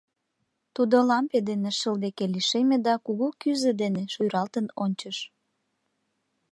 Тудо 0.75 0.95
лампе 1.09 1.39
дене 1.49 1.71
шыл 1.79 1.95
деке 2.05 2.23
лишеме 2.33 2.77
да 2.87 2.93
кугу 3.05 3.27
кӱзӧ 3.41 3.71
дене 3.81 4.03
шӱралтын 4.13 4.65
ончыш. 4.83 5.17